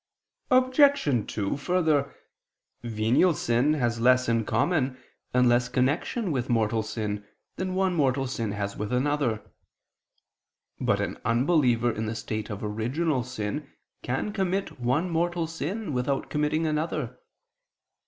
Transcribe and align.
Obj. 0.49 1.27
2: 1.31 1.57
Further, 1.57 2.15
venial 2.81 3.35
sin 3.35 3.75
has 3.75 3.99
less 4.01 4.27
in 4.27 4.45
common, 4.45 4.97
and 5.31 5.47
less 5.47 5.69
connection 5.69 6.31
with 6.31 6.49
mortal 6.49 6.81
sin, 6.81 7.23
than 7.57 7.75
one 7.75 7.93
mortal 7.93 8.25
sin 8.25 8.51
has 8.53 8.75
with 8.75 8.91
another. 8.91 9.43
But 10.79 11.01
an 11.01 11.19
unbeliever 11.23 11.91
in 11.91 12.07
the 12.07 12.15
state 12.15 12.49
of 12.49 12.63
original 12.63 13.21
sin, 13.23 13.69
can 14.01 14.33
commit 14.33 14.79
one 14.79 15.07
mortal 15.07 15.45
sin 15.45 15.93
without 15.93 16.31
committing 16.31 16.65
another. 16.65 17.19